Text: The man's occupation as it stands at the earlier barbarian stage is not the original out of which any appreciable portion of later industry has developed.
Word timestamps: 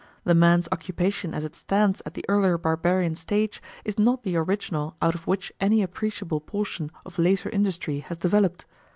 The 0.23 0.33
man's 0.33 0.67
occupation 0.71 1.35
as 1.35 1.45
it 1.45 1.53
stands 1.55 2.01
at 2.07 2.15
the 2.15 2.25
earlier 2.27 2.57
barbarian 2.57 3.13
stage 3.13 3.61
is 3.85 3.99
not 3.99 4.23
the 4.23 4.35
original 4.35 4.95
out 4.99 5.13
of 5.13 5.27
which 5.27 5.53
any 5.61 5.83
appreciable 5.83 6.39
portion 6.41 6.89
of 7.05 7.19
later 7.19 7.49
industry 7.49 7.99
has 7.99 8.17
developed. 8.17 8.65